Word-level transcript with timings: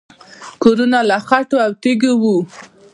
کورونه 0.63 0.99
له 1.09 1.17
خټو 1.27 1.57
او 1.65 1.71
تیږو 1.81 2.11
وو 2.21 2.37